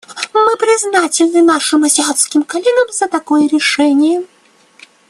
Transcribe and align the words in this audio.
Мы 0.33 0.57
признательны 0.57 1.43
нашим 1.43 1.83
азиатским 1.83 2.41
коллегам 2.41 2.91
за 2.91 3.07
такое 3.07 3.47
решение. 3.47 4.23